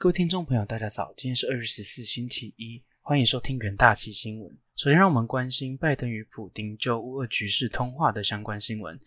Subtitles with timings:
[0.00, 4.50] 各位听众朋友，大家早，今天是二月十四，星期一，欢迎收听元大旗新闻。
[4.74, 8.98] 首先，让我们关心拜登与普丁就乌俄局势通话的相关新闻。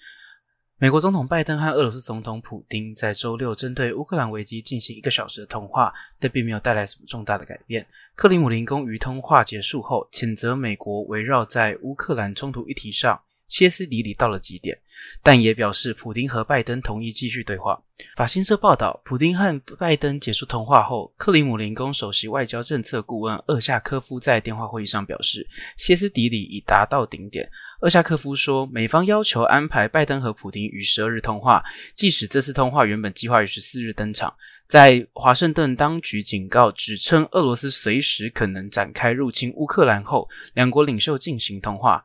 [0.78, 7.84] 美国总统拜登和俄罗斯总统普丁在周六针对乌克兰危机进行一个小时的通话，但并没有带来什么重大的改变。
[8.14, 13.20] 克里姆林宫于通话结束后，谴责美国围绕在乌克兰冲突议题上。
[13.54, 14.76] 歇斯底里到了极点，
[15.22, 17.80] 但也表示普丁和拜登同意继续对话。
[18.16, 25.48] 法新社报道，普丁和拜登结束通话后，克里姆林宫首席外交政策顾问厄夏科夫在电话会议上表示，
[25.78, 27.48] 歇斯底里已达到顶点。
[27.82, 31.64] 厄夏科夫说，美方要求安排拜登和普丁于十二日通话，
[31.94, 34.34] 即使这次通话原本计划于十四日登场。
[34.68, 42.04] 在华盛顿当局警告，指称俄罗斯随时可能展开入侵乌克兰后，两国领袖进行通话。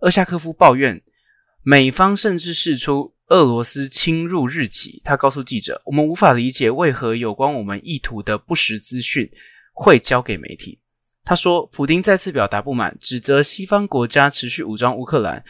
[0.00, 1.02] 厄夏科夫抱怨，
[1.62, 5.02] 美方甚至释出俄罗斯侵入日期。
[5.04, 9.30] 他告诉记者：“我们无法理解为何有关我们意图的不实资讯
[9.74, 10.80] 会交给媒体。”
[11.22, 15.44] 他说，普丁再次表达不满，指责西方国家持续武装乌克兰。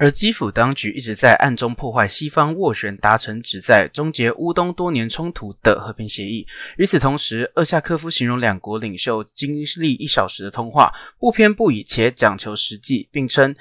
[0.00, 6.46] 而基辅当局一直在暗中破坏西方斡旋达成旨在终结乌东多年冲突的和平协议。
[6.78, 13.54] 与此同时，厄夏科夫形容两国领袖经历一小时的通话不偏不倚且讲求实际，并称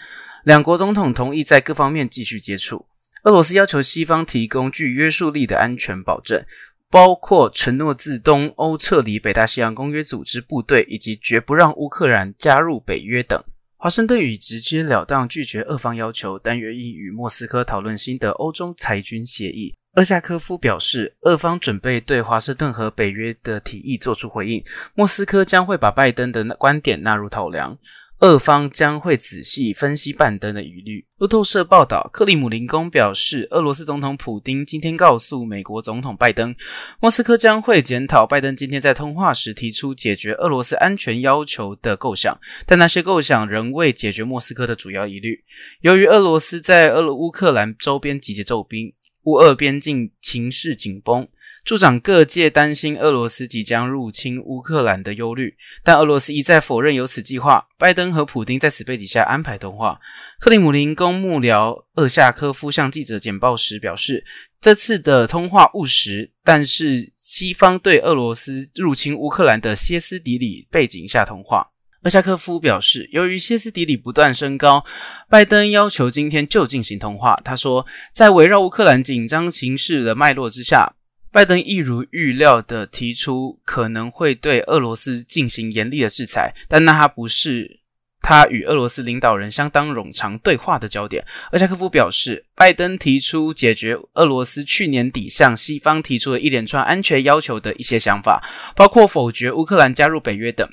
[0.46, 2.86] 两国总统同意在各方面继续接触。
[3.24, 6.42] 俄罗斯要求西方提供具约束力的安全保证，
[6.90, 13.44] 包括承诺自东欧撤离北大西洋公约组织部队，以及绝不让乌克兰加入北约等。
[13.82, 19.74] 华盛顿已直截了当拒绝俄方要求，但愿意与莫斯科讨论新的欧洲裁军协议。
[19.96, 24.62] 厄夏科夫表示，俄方准备对华盛顿和北约的提议作出回应，
[24.96, 27.78] 莫斯科将会把拜登的观点纳入考量。
[28.20, 31.06] 俄方将会仔细分析拜登的疑虑。
[31.20, 36.54] 路透社报道，克里姆林宫表示，俄罗斯总统普京今天告诉美国总统拜登，
[37.00, 45.42] 莫斯科将会检讨拜登今天在通话时提出解决俄罗斯安全要求的构想，但那些构想仍未解决莫斯科的主要疑虑。
[45.80, 48.94] 由于俄罗斯在俄乌克兰周边集结重兵，
[49.24, 51.26] 乌俄边境情势紧绷。
[51.66, 57.68] 助长各界担心俄罗斯即将入侵乌克兰的忧虑，但俄罗斯一再否认有此计划。
[57.78, 60.00] 拜登和普京在此背景下安排通话。
[60.40, 64.26] 克里姆林宫幕僚厄夏科夫向记者简报时表示，
[64.60, 71.68] 这次的通话务实，但是西方对俄罗斯入侵乌克兰的歇斯底里背景下通话。
[72.04, 74.86] 厄夏科夫表示，由于歇斯底里不断升高，
[75.30, 77.40] 拜登要求今天就进行通话。
[77.44, 80.96] 他说，在围绕乌克兰紧张形势的脉络之下。
[81.32, 87.80] 拜登一如预料的提出可能会对俄罗斯进行严厉的制裁，但那他不是
[88.22, 91.24] 他与俄罗斯领导人相当冗长对话的焦点。
[91.52, 98.44] 厄恰科夫表示，拜登提出解决俄罗斯去年底向西方提出的一连串安全要求的一些想法，
[98.76, 100.68] 包括否决乌克兰加入北约等。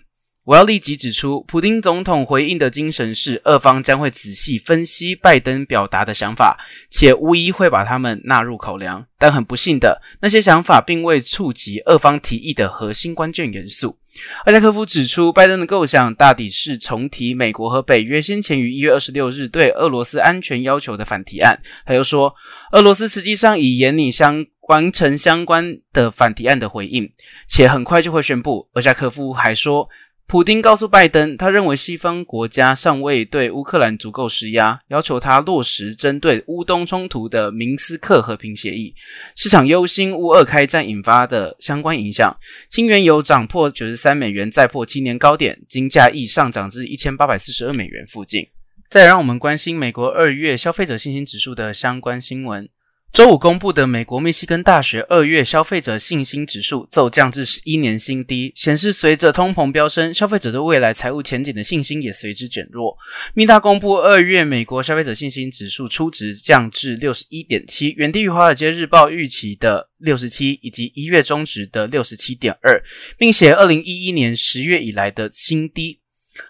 [0.47, 6.57] 我要立即指出，普京总统回应的精神是，俄方将会仔细分析拜登表达的想法，
[6.89, 9.05] 且无疑会把他们纳入考量。
[9.19, 13.99] 但很不幸的，那些想法并未触及俄方提议的核心关键元素。
[14.45, 21.61] 阿加科夫指出，拜登的构想大抵是重提美国和北约先前于一月二十六日对俄罗斯安全要求的反提案。
[21.85, 22.33] 他又说，
[22.71, 27.11] 俄罗斯实际上已严拟相完成相关的反提案的回应，
[27.49, 28.69] 且很快就会宣布。
[28.75, 29.89] 阿加科夫还说。
[30.29, 38.93] 普丁告诉拜登，他认为西方国家尚未对乌克兰足够施压，要求他落实针对乌东冲突的明斯克和平协议。
[39.37, 42.37] 市场忧心乌俄开战引发的相关影响。
[42.69, 48.49] 轻原油涨破九十三美元，再破七年高点，金价亦上涨至一千八百四十二美元附近。
[48.91, 52.69] 再让我们关心美国二月消费者信心指数的相关新闻。
[53.13, 62.95] 周五公布的美国密西根大学二月消费者信心指数骤降至十一年新低，显示随着通膨飙升，消费者对未来财务前景的信心也随之减弱。
[63.33, 72.79] 密大公布二月美国消费者信心指数初值降至六十一点七，远低于华尔街日报预期的六十七，以及一月中值的六十七点二，
[73.17, 76.01] 并且二零一一年十月以来的新低。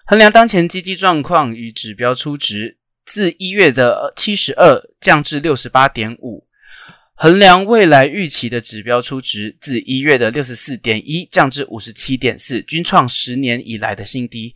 [0.05, 6.46] 衡量当前经济状况与指标初值，自一月的七十二降至六十八点五。
[7.19, 14.55] 衡量未来预期的指标初值，自一月的六十四点一降至五十七点四，均创十年以来的新低。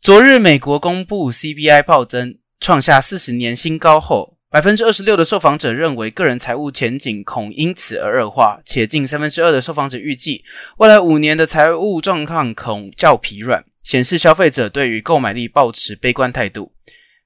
[0.00, 10.44] 昨日美国公布 CPI 暴增，创下四十年新高后，百分之二十六的受访者认为个人财务前景恐因此而恶化，且近三分之二的受访者预计
[10.78, 16.70] 未来五年的财务状况恐较疲软，显示消费者对于购买力保持悲观态度。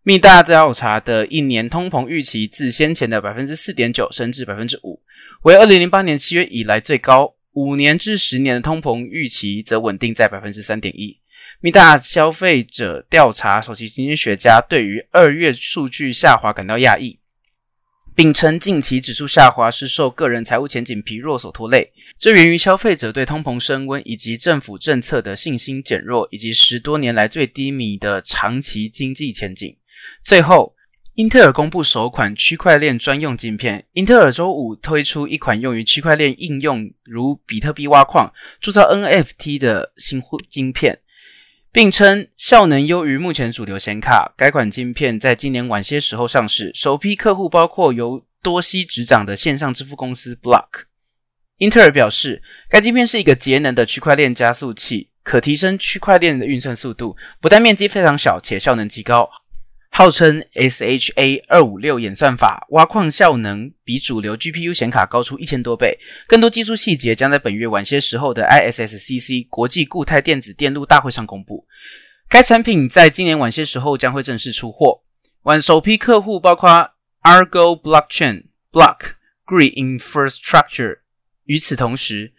[0.07, 5.03] 密大调查的一年通膨预期自先前的百分之四点九升至百分之五，
[5.43, 7.35] 为二零零八年七月以来最高。
[7.55, 11.19] 五年至十年的通膨预期则稳定在百分之三点一。
[11.61, 17.19] 密大消费者调查首席经济学家对于二月数据下滑感到讶异，
[18.15, 29.77] 并称近期指数下滑是受个人财务前景疲弱所拖累，这源于消费者对通膨升温以及政府政策的信心减弱，以及十多年来最低迷的长期经济前景。
[30.23, 30.75] 最后。
[31.17, 33.87] 英特尔公布首款区块链专用晶片。
[33.95, 40.99] 英特尔周五推出一款用于区块链应用，如比特币挖矿、铸造 NFT 的新晶片，
[41.73, 44.35] 并称效能优于目前主流显卡。
[44.37, 50.83] 该款晶片在今年晚些时候上市，首批客户包括由多西执掌的线上支付公司 Block。
[51.57, 59.31] 英特尔表示，该晶片是一个节能的区块链加速器，可提升区块链的运算速度，不但面积非常小，且效能极高。
[59.99, 65.99] 号称 SHA 二五六演算法挖矿效能比主流 GPU 显卡高出一千多倍。
[66.27, 71.67] 更多技术细节将在本月晚些时候的 ISSCC 国际固态电子电路大会上公布。
[72.29, 75.01] 该产品在今年晚些时候将会正式出货。
[75.45, 76.91] 晚首批客户包括
[77.23, 79.13] Argo Blockchain、Block、
[79.47, 80.99] Green Infrastructure。
[81.45, 82.35] 与此同时，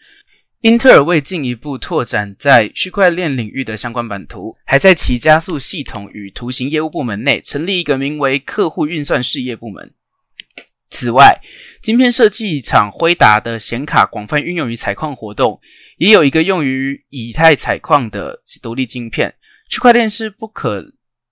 [0.68, 9.94] 英特尔为进一步拓展在区块链领域的相关版图，还在其加速系统与图形业务部门内成立一个名为“客户运算事业部门”。
[10.92, 11.40] 此外，
[11.81, 15.62] 晶片设计厂辉达的显卡广泛运用于采矿活动，
[16.00, 19.36] 也有一个用于以太采矿的独立晶片。
[19.70, 20.84] 区块链是不可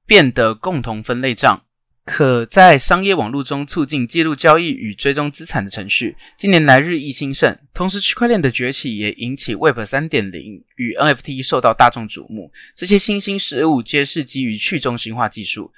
[0.08, 1.65] 变的共同分类账。
[2.06, 7.58] 可在商业网络中促进记录交易与追踪资产的程序，近年来日益兴盛。
[7.74, 12.52] 同时，区块链的崛起也引起 Web 三点零与 NFT 受到大众瞩目。
[12.76, 15.74] 这些新兴事物皆是基于去中心化技术。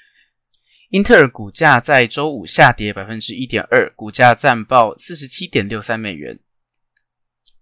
[0.89, 6.37] 英特尔股价在周五下跌百分之一点二，股价暂报四十七点六三美元。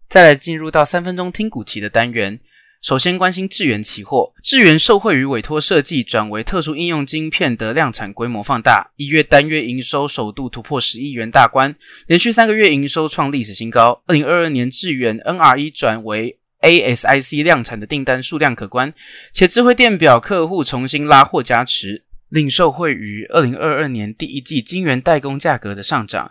[0.10, 2.40] 再来进入到三分钟听股期的单元。
[2.86, 14.04] 首先关心智源期货，智源受惠于委托设计转为特殊应用晶片的量产规模放大，一月单月营收首度突破十亿元大关，连续三个月营收创历史新高。
[14.06, 18.94] 二零二二年智源 NRE 转为 ASIC 量产的订单数量可观，
[19.34, 26.30] 且智慧电表客户重新拉货加持，令受惠于二零二二年第一季晶圆代工价格的上涨，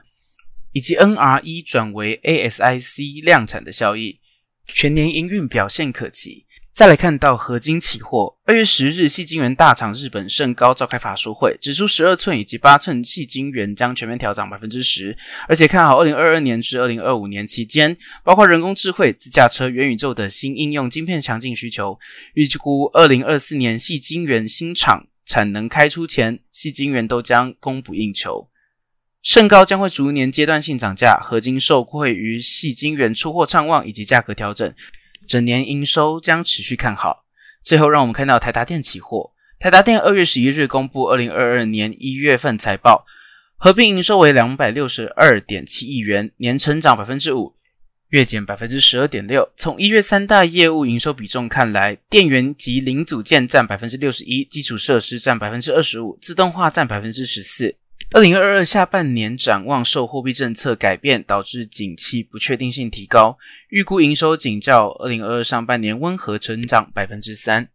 [0.71, 4.21] 以及 NRE 转为 ASIC 量产的效益。
[4.67, 6.44] 全年营运表现可期。
[6.75, 15.17] 再来看到合金期货，二月十日，细晶圆大厂日本盛高召开法说会，指出十二寸以及八寸细晶圆将全面调涨百分之十，
[15.47, 21.97] 而且看好二零二二年至二零二五年期间，包括人工智慧、自驾车、元宇宙的新应用晶片强劲需求。
[22.35, 28.49] 预估二零二四年细晶圆新厂产能开出前，细晶圆都将供不应求。
[29.23, 34.75] 盛高将会逐年阶段性涨价，合金受惠于细晶圆出货畅旺以及价格调整，
[35.27, 37.25] 整年营收将持续看好。
[37.63, 43.07] 最后，让我们看到台达电期货，台达电二月十一日公布二零二二年一月份财报，
[43.57, 47.55] 合并营收为两百六十二点七亿元，年成长百分之五，
[48.11, 49.51] 月减百分之十二点六。
[49.57, 57.77] 从一月三大业务营收比重看来，电源及零组件占百分之六十一，基础设施占百分之二十五，自动化占百分之十四。
[58.15, 63.37] 二零二二下半年展望受货币政策改变导致景气不确定性提高，
[63.71, 67.71] 预估营收仅较二零二二上半年温和成长百分之三。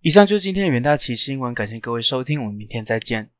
[0.00, 3.32] 以上就是今天的元大奇新闻，感谢各位收听，我们明天再见。